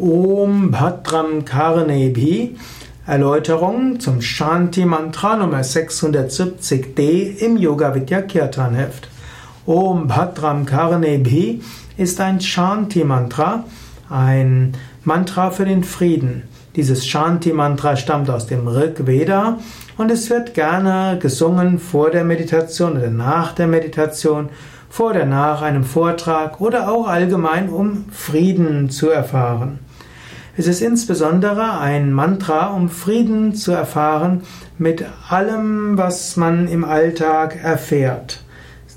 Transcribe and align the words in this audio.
Om 0.00 0.70
Bhadram 0.70 1.44
Karnebhi 1.44 2.56
Erläuterung 3.06 4.00
zum 4.00 4.22
Shanti 4.22 4.86
Mantra 4.86 5.36
Nummer 5.36 5.60
670d 5.60 7.36
im 7.36 7.58
Yoga 7.58 7.94
Vidya 7.94 8.22
Kirtan 8.22 8.76
Heft. 8.76 9.08
Om 9.66 10.06
Bhadram 10.06 10.64
Karnebhi 10.64 11.60
ist 11.98 12.18
ein 12.18 12.40
Shanti 12.40 13.04
Mantra, 13.04 13.64
ein 14.08 14.72
Mantra 15.04 15.50
für 15.50 15.66
den 15.66 15.84
Frieden. 15.84 16.44
Dieses 16.76 17.06
Shanti 17.06 17.52
Mantra 17.52 17.94
stammt 17.94 18.30
aus 18.30 18.46
dem 18.46 18.68
Rig 18.68 19.06
Veda 19.06 19.58
und 19.98 20.10
es 20.10 20.30
wird 20.30 20.54
gerne 20.54 21.18
gesungen 21.20 21.78
vor 21.78 22.10
der 22.10 22.24
Meditation 22.24 22.96
oder 22.96 23.10
nach 23.10 23.52
der 23.52 23.66
Meditation 23.66 24.48
vor 24.88 25.10
oder 25.10 25.26
nach 25.26 25.60
einem 25.60 25.84
Vortrag 25.84 26.58
oder 26.58 26.90
auch 26.90 27.06
allgemein, 27.06 27.68
um 27.68 28.06
Frieden 28.10 28.88
zu 28.88 29.10
erfahren. 29.10 29.78
Es 30.60 30.66
ist 30.66 30.82
insbesondere 30.82 31.80
ein 31.80 32.12
Mantra, 32.12 32.66
um 32.74 32.90
Frieden 32.90 33.54
zu 33.54 33.72
erfahren 33.72 34.42
mit 34.76 35.02
allem, 35.30 35.96
was 35.96 36.36
man 36.36 36.68
im 36.68 36.84
Alltag 36.84 37.56
erfährt. 37.64 38.44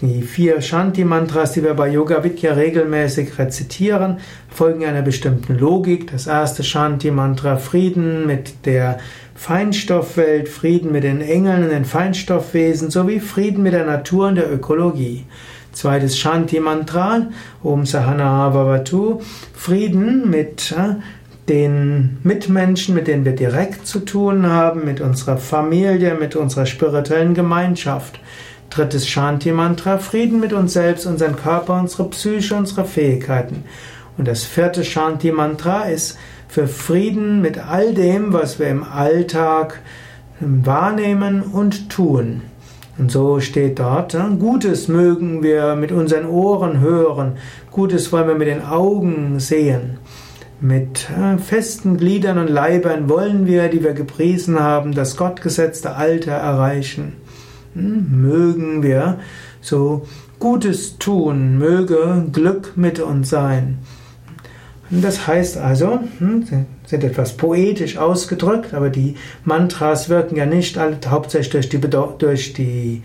Die 0.00 0.22
vier 0.22 0.62
Shanti-Mantras, 0.62 1.52
die 1.52 1.62
wir 1.62 1.74
bei 1.74 1.90
Yoga 1.90 2.24
Vidya 2.24 2.54
regelmäßig 2.54 3.38
rezitieren, 3.38 4.20
folgen 4.48 4.86
einer 4.86 5.02
bestimmten 5.02 5.58
Logik. 5.58 6.10
Das 6.10 6.26
erste 6.26 6.64
Shanti-Mantra 6.64 7.58
Frieden 7.58 8.26
mit 8.26 8.64
der 8.64 8.98
Feinstoffwelt, 9.34 10.48
Frieden 10.48 10.92
mit 10.92 11.04
den 11.04 11.20
Engeln 11.20 11.64
und 11.64 11.68
den 11.68 11.84
Feinstoffwesen 11.84 12.88
sowie 12.88 13.20
Frieden 13.20 13.62
mit 13.62 13.74
der 13.74 13.84
Natur 13.84 14.28
und 14.28 14.36
der 14.36 14.50
Ökologie. 14.50 15.26
Zweites 15.72 16.18
Shanti-Mantra, 16.18 17.28
Om 17.62 17.84
Sahana 17.84 18.48
Bhavatu, 18.48 19.20
Frieden 19.54 20.30
mit 20.30 20.72
äh, 20.72 20.94
den 21.50 22.18
Mitmenschen, 22.22 22.94
mit 22.94 23.08
denen 23.08 23.24
wir 23.24 23.34
direkt 23.34 23.84
zu 23.84 23.98
tun 23.98 24.46
haben, 24.46 24.84
mit 24.84 25.00
unserer 25.00 25.36
Familie, 25.36 26.14
mit 26.14 26.36
unserer 26.36 26.64
spirituellen 26.64 27.34
Gemeinschaft. 27.34 28.20
Drittes 28.70 29.08
Shanti-Mantra, 29.08 29.98
Frieden 29.98 30.38
mit 30.38 30.52
uns 30.52 30.74
selbst, 30.74 31.06
unseren 31.06 31.34
Körper, 31.34 31.80
unsere 31.80 32.08
Psyche, 32.08 32.54
unsere 32.54 32.84
Fähigkeiten. 32.84 33.64
Und 34.16 34.28
das 34.28 34.44
vierte 34.44 34.84
Shanti-Mantra 34.84 35.86
ist 35.86 36.16
für 36.46 36.68
Frieden 36.68 37.40
mit 37.42 37.58
all 37.58 37.94
dem, 37.94 38.32
was 38.32 38.60
wir 38.60 38.68
im 38.68 38.84
Alltag 38.84 39.80
wahrnehmen 40.38 41.42
und 41.42 41.90
tun. 41.90 42.42
Und 42.96 43.10
so 43.10 43.40
steht 43.40 43.80
dort, 43.80 44.16
Gutes 44.38 44.86
mögen 44.86 45.42
wir 45.42 45.74
mit 45.74 45.90
unseren 45.90 46.26
Ohren 46.26 46.78
hören, 46.78 47.38
Gutes 47.72 48.12
wollen 48.12 48.28
wir 48.28 48.34
mit 48.36 48.46
den 48.46 48.64
Augen 48.64 49.40
sehen. 49.40 49.98
Mit 50.62 51.08
äh, 51.10 51.38
festen 51.38 51.96
Gliedern 51.96 52.36
und 52.36 52.50
Leibern 52.50 53.08
wollen 53.08 53.46
wir, 53.46 53.68
die 53.68 53.82
wir 53.82 53.94
gepriesen 53.94 54.60
haben, 54.60 54.94
das 54.94 55.16
gottgesetzte 55.16 55.96
Alter 55.96 56.32
erreichen. 56.32 57.14
Hm, 57.74 58.20
mögen 58.20 58.82
wir 58.82 59.20
so 59.62 60.06
Gutes 60.38 60.98
tun, 60.98 61.58
möge 61.58 62.26
Glück 62.30 62.72
mit 62.76 63.00
uns 63.00 63.30
sein. 63.30 63.78
Das 64.90 65.26
heißt 65.26 65.56
also, 65.56 66.00
hm, 66.18 66.44
sind 66.84 67.04
etwas 67.04 67.36
poetisch 67.36 67.96
ausgedrückt, 67.96 68.74
aber 68.74 68.90
die 68.90 69.14
Mantras 69.44 70.08
wirken 70.08 70.36
ja 70.36 70.46
nicht 70.46 70.78
hauptsächlich 70.78 71.50
durch 71.50 71.70
die, 71.70 71.80
durch 72.18 72.52
die 72.52 73.02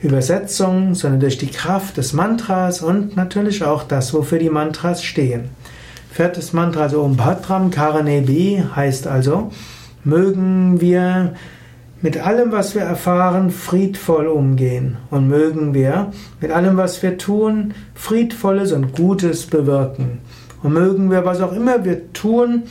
Übersetzung, 0.00 0.94
sondern 0.94 1.20
durch 1.20 1.38
die 1.38 1.50
Kraft 1.50 1.98
des 1.98 2.12
Mantras 2.14 2.82
und 2.82 3.16
natürlich 3.16 3.62
auch 3.62 3.84
das, 3.84 4.12
wofür 4.12 4.38
die 4.38 4.50
Mantras 4.50 5.04
stehen. 5.04 5.50
Viertes 6.16 6.54
Mantra, 6.54 6.84
also 6.84 7.02
Om 7.02 7.18
Bhadram 7.18 7.70
Karanebi, 7.70 8.64
heißt 8.74 9.06
also, 9.06 9.52
mögen 10.02 10.80
wir 10.80 11.34
mit 12.00 12.16
allem, 12.16 12.52
was 12.52 12.74
wir 12.74 12.80
erfahren, 12.80 13.50
friedvoll 13.50 14.26
umgehen 14.26 14.96
und 15.10 15.28
mögen 15.28 15.74
wir 15.74 16.12
mit 16.40 16.52
allem, 16.52 16.78
was 16.78 17.02
wir 17.02 17.18
tun, 17.18 17.74
friedvolles 17.94 18.72
und 18.72 18.94
Gutes 18.94 19.44
bewirken. 19.44 20.20
Und 20.62 20.72
mögen 20.72 21.10
wir, 21.10 21.26
was 21.26 21.42
auch 21.42 21.52
immer 21.52 21.84
wir 21.84 22.10
tun, 22.14 22.62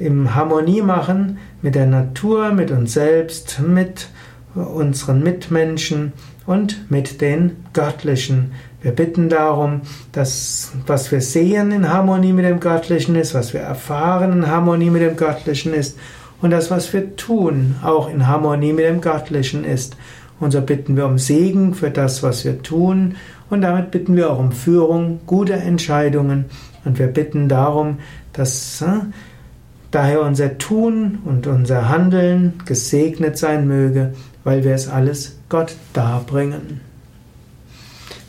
in 0.00 0.34
Harmonie 0.34 0.82
machen 0.82 1.38
mit 1.62 1.76
der 1.76 1.86
Natur, 1.86 2.50
mit 2.50 2.72
uns 2.72 2.94
selbst, 2.94 3.60
mit 3.60 4.08
unseren 4.54 5.22
Mitmenschen 5.22 6.12
und 6.46 6.90
mit 6.90 7.20
den 7.20 7.56
Göttlichen. 7.72 8.52
Wir 8.82 8.92
bitten 8.92 9.28
darum, 9.28 9.82
dass 10.12 10.72
was 10.86 11.12
wir 11.12 11.20
sehen 11.20 11.70
in 11.70 11.88
Harmonie 11.88 12.32
mit 12.32 12.44
dem 12.44 12.60
Göttlichen 12.60 13.14
ist, 13.14 13.34
was 13.34 13.52
wir 13.52 13.60
erfahren 13.60 14.32
in 14.32 14.46
Harmonie 14.46 14.90
mit 14.90 15.02
dem 15.02 15.16
Göttlichen 15.16 15.74
ist 15.74 15.98
und 16.40 16.50
das, 16.50 16.70
was 16.70 16.92
wir 16.92 17.16
tun, 17.16 17.76
auch 17.82 18.08
in 18.08 18.26
Harmonie 18.26 18.72
mit 18.72 18.86
dem 18.86 19.00
Göttlichen 19.00 19.64
ist. 19.64 19.96
Und 20.40 20.52
so 20.52 20.62
bitten 20.62 20.96
wir 20.96 21.04
um 21.04 21.18
Segen 21.18 21.74
für 21.74 21.90
das, 21.90 22.22
was 22.22 22.46
wir 22.46 22.62
tun 22.62 23.16
und 23.50 23.60
damit 23.60 23.90
bitten 23.90 24.16
wir 24.16 24.30
auch 24.30 24.38
um 24.38 24.52
Führung, 24.52 25.20
gute 25.26 25.52
Entscheidungen 25.52 26.46
und 26.84 26.98
wir 26.98 27.08
bitten 27.08 27.48
darum, 27.48 27.98
dass 28.32 28.80
äh, 28.80 28.86
daher 29.90 30.22
unser 30.22 30.56
Tun 30.58 31.18
und 31.24 31.46
unser 31.46 31.88
Handeln 31.88 32.54
gesegnet 32.64 33.36
sein 33.36 33.66
möge, 33.66 34.14
weil 34.44 34.64
wir 34.64 34.74
es 34.74 34.88
alles 34.88 35.36
Gott 35.48 35.74
darbringen. 35.92 36.80